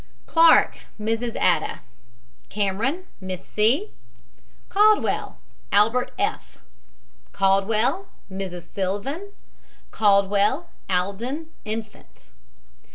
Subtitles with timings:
[0.25, 1.35] CLARKE, MRS.
[1.39, 1.81] ADA.
[2.49, 3.45] CAMERON, MISS.
[3.45, 3.91] C.
[4.69, 5.37] CALDWELL,
[5.71, 6.57] ALBERT F.
[7.33, 8.63] CALDWELL, MRS.
[8.63, 9.31] SYLVAN
[9.91, 12.31] CALDWELL, ALDEN, infant.